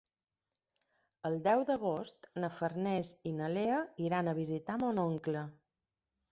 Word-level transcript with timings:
El 1.29 1.37
deu 1.47 1.61
d'agost 1.67 2.31
na 2.45 2.51
Farners 2.57 3.13
i 3.33 3.35
na 3.43 3.53
Lea 3.59 3.79
iran 4.09 4.33
a 4.33 4.37
visitar 4.43 4.81
mon 4.87 5.07
oncle. 5.07 5.49